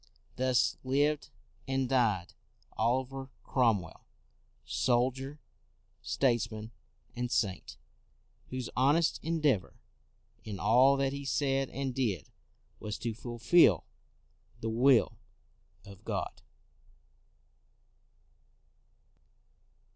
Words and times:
r 0.01 0.07
Thus 0.35 0.77
lived 0.83 1.29
and 1.67 1.87
died 1.87 2.33
Oliver 2.75 3.29
Cromwell, 3.43 4.07
soldier, 4.65 5.39
statesman, 6.01 6.71
and 7.15 7.29
saint, 7.31 7.77
whose 8.47 8.67
honest 8.75 9.19
endeavor 9.21 9.75
in 10.43 10.59
all 10.59 10.97
that 10.97 11.13
he 11.13 11.23
said 11.23 11.69
and 11.69 11.93
did 11.93 12.31
was 12.79 12.97
to 12.97 13.13
fulfil 13.13 13.85
the 14.59 14.71
will 14.71 15.19
of 15.85 16.03
God. 16.03 16.41